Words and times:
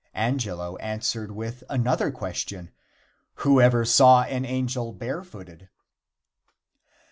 Angelo 0.15 0.77
answered 0.77 1.29
with 1.31 1.63
another 1.69 2.09
question: 2.09 2.71
"Whoever 3.45 3.85
saw 3.85 4.23
an 4.23 4.45
angel 4.45 4.93
barefooted?" 4.93 5.69